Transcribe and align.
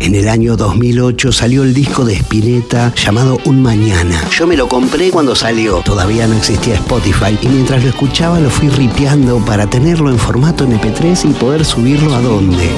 En 0.00 0.14
el 0.14 0.28
año 0.28 0.56
2008 0.56 1.32
salió 1.32 1.64
el 1.64 1.74
disco 1.74 2.04
de 2.04 2.14
Spinetta 2.14 2.94
llamado 2.94 3.38
Un 3.44 3.60
Mañana. 3.62 4.28
Yo 4.30 4.46
me 4.46 4.56
lo 4.56 4.68
compré 4.68 5.10
cuando 5.10 5.34
salió, 5.34 5.78
todavía 5.78 6.28
no 6.28 6.36
existía 6.36 6.74
Spotify, 6.74 7.36
y 7.42 7.48
mientras 7.48 7.82
lo 7.82 7.88
escuchaba 7.88 8.38
lo 8.38 8.48
fui 8.48 8.68
ripeando 8.68 9.44
para 9.44 9.68
tenerlo 9.68 10.10
en 10.10 10.18
formato 10.18 10.66
MP3 10.66 11.30
y 11.30 11.32
poder 11.34 11.64
subirlo 11.64 12.14
a 12.14 12.20
donde. 12.20 12.70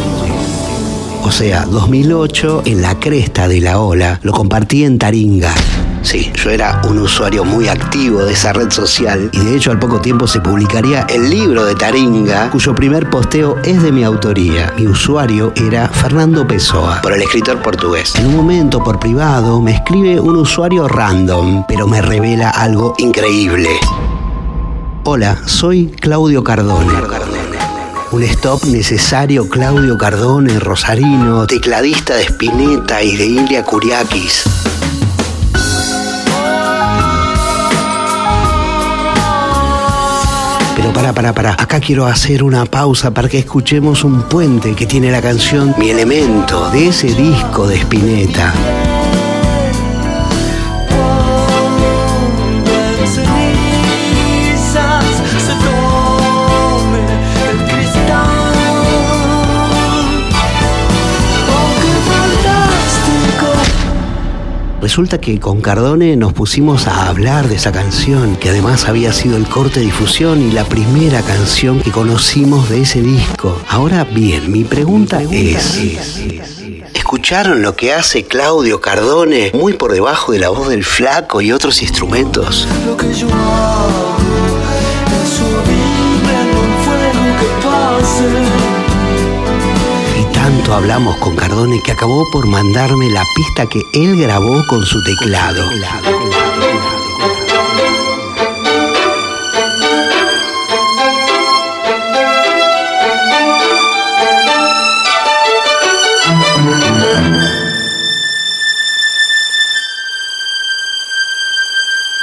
O 1.23 1.31
sea, 1.31 1.67
2008, 1.67 2.63
en 2.65 2.81
la 2.81 2.99
cresta 2.99 3.49
de 3.49 3.61
la 3.61 3.81
ola, 3.81 4.19
lo 4.23 4.33
compartí 4.33 4.85
en 4.85 4.99
Taringa. 4.99 5.55
Sí, 6.03 6.33
yo 6.35 6.51
era 6.51 6.81
un 6.89 6.99
usuario 6.99 7.45
muy 7.45 7.69
activo 7.69 8.25
de 8.25 8.33
esa 8.33 8.53
red 8.53 8.71
social 8.71 9.29
y 9.33 9.39
de 9.39 9.57
hecho 9.57 9.71
al 9.71 9.79
poco 9.79 10.01
tiempo 10.01 10.27
se 10.27 10.41
publicaría 10.41 11.03
el 11.09 11.29
libro 11.29 11.65
de 11.65 11.75
Taringa, 11.75 12.51
cuyo 12.51 12.75
primer 12.75 13.11
posteo 13.11 13.59
es 13.65 13.83
de 13.83 13.93
mi 13.93 14.03
autoría. 14.03 14.73
Mi 14.79 14.87
usuario 14.87 15.53
era 15.57 15.89
Fernando 15.89 16.47
Pessoa, 16.47 17.01
por 17.03 17.13
el 17.13 17.23
escritor 17.23 17.61
portugués. 17.63 18.15
En 18.17 18.27
un 18.27 18.37
momento, 18.37 18.83
por 18.83 18.99
privado, 18.99 19.61
me 19.61 19.73
escribe 19.73 20.19
un 20.19 20.37
usuario 20.37 20.89
random, 20.89 21.65
pero 21.69 21.87
me 21.87 22.01
revela 22.01 22.51
algo 22.51 22.95
increíble. 22.99 23.69
Hola, 25.05 25.39
soy 25.47 25.87
Claudio 25.87 26.43
Cardone. 26.43 26.93
Un 28.13 28.23
stop 28.25 28.65
necesario 28.65 29.49
Claudio 29.49 29.97
Cardone, 29.97 30.59
rosarino, 30.59 31.47
tecladista 31.47 32.17
de 32.17 32.25
Spinetta 32.25 33.03
y 33.03 33.17
de 33.17 33.27
Ilia 33.27 33.63
Kuriakis. 33.63 34.45
Acá 41.11 41.81
quiero 41.81 42.07
hacer 42.07 42.45
una 42.45 42.65
pausa 42.67 43.11
para 43.11 43.29
que 43.29 43.39
escuchemos 43.39 44.05
un 44.05 44.23
puente 44.29 44.77
que 44.77 44.87
tiene 44.87 45.11
la 45.11 45.21
canción 45.21 45.75
Mi 45.77 45.91
Elemento 45.91 46.71
de 46.71 46.87
ese 46.87 47.09
disco 47.13 47.67
de 47.67 47.79
Spinetta. 47.79 49.00
Resulta 64.81 65.21
que 65.21 65.39
con 65.39 65.61
Cardone 65.61 66.17
nos 66.17 66.33
pusimos 66.33 66.87
a 66.87 67.09
hablar 67.09 67.49
de 67.49 67.57
esa 67.57 67.71
canción, 67.71 68.37
que 68.37 68.49
además 68.49 68.89
había 68.89 69.13
sido 69.13 69.37
el 69.37 69.47
corte 69.47 69.81
de 69.81 69.87
difusión 69.87 70.41
y 70.41 70.53
la 70.53 70.65
primera 70.65 71.21
canción 71.23 71.81
que 71.81 71.91
conocimos 71.91 72.71
de 72.71 72.83
ese 72.83 73.03
disco. 73.03 73.61
Ahora 73.69 74.05
bien, 74.05 74.51
mi 74.51 74.65
pregunta, 74.65 75.23
es, 75.23 75.79
¿escucharon 76.95 77.61
lo 77.61 77.77
que 77.77 77.93
hace 77.93 78.25
Claudio 78.25 78.81
Cardone 78.81 79.53
muy 79.53 79.75
por 79.75 79.93
debajo 79.93 80.33
de 80.33 80.39
la 80.39 80.49
voz 80.49 80.71
del 80.71 80.85
flaco 80.85 81.43
y 81.43 81.53
otros 81.53 81.83
instrumentos? 81.83 82.67
Lo 82.87 82.97
que 82.97 83.13
yo 83.13 83.29
hablamos 90.81 91.19
con 91.19 91.37
Cardone 91.37 91.83
que 91.83 91.93
acabó 91.93 92.31
por 92.31 92.47
mandarme 92.47 93.11
la 93.11 93.23
pista 93.37 93.67
que 93.67 93.83
él 93.93 94.17
grabó 94.17 94.67
con 94.67 94.87
su 94.87 95.05
teclado. 95.05 95.63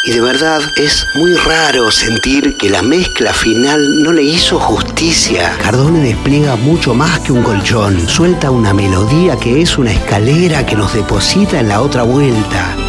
Y 0.08 0.12
de 0.12 0.22
verdad 0.22 0.62
es 0.78 1.06
muy 1.16 1.34
raro 1.34 1.92
sentir 1.92 2.56
que 2.56 2.70
la 2.70 2.82
mezcla 2.82 3.34
final 3.34 4.02
no 4.02 4.14
le 4.14 4.24
hizo 4.24 4.58
justicia. 4.58 5.54
Cardone 5.62 6.00
despliega 6.00 6.56
mucho 6.56 6.94
más 6.94 7.20
que 7.20 7.34
un 7.34 7.44
colchón. 7.44 8.08
Suelta 8.08 8.50
una 8.50 8.74
melodía 8.74 9.36
que 9.36 9.62
es 9.62 9.78
una 9.78 9.92
escalera 9.92 10.66
que 10.66 10.78
nos 10.78 10.94
deposita 10.94 11.60
en 11.60 11.68
la 11.68 11.82
otra 11.82 12.04
vuelta. 12.04 12.87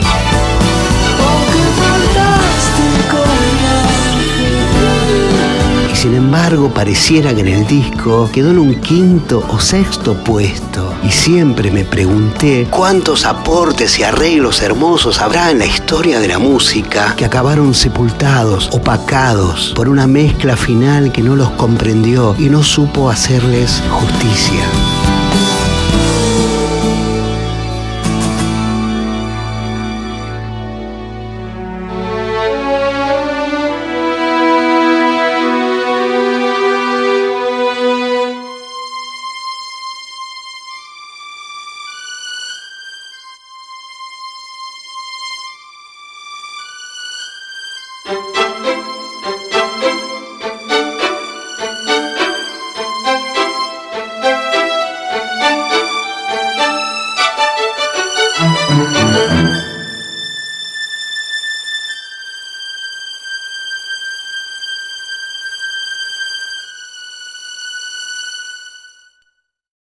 Sin 6.08 6.16
embargo 6.16 6.70
pareciera 6.70 7.34
que 7.34 7.42
en 7.42 7.48
el 7.48 7.66
disco 7.66 8.30
quedó 8.32 8.50
en 8.52 8.58
un 8.58 8.76
quinto 8.76 9.44
o 9.50 9.60
sexto 9.60 10.14
puesto. 10.14 10.94
Y 11.04 11.10
siempre 11.10 11.70
me 11.70 11.84
pregunté 11.84 12.66
cuántos 12.70 13.26
aportes 13.26 13.98
y 13.98 14.04
arreglos 14.04 14.62
hermosos 14.62 15.20
habrá 15.20 15.50
en 15.50 15.58
la 15.58 15.66
historia 15.66 16.18
de 16.18 16.28
la 16.28 16.38
música 16.38 17.14
que 17.14 17.26
acabaron 17.26 17.74
sepultados, 17.74 18.70
opacados 18.72 19.74
por 19.76 19.86
una 19.86 20.06
mezcla 20.06 20.56
final 20.56 21.12
que 21.12 21.22
no 21.22 21.36
los 21.36 21.50
comprendió 21.50 22.34
y 22.38 22.48
no 22.48 22.62
supo 22.62 23.10
hacerles 23.10 23.82
justicia. 23.90 24.64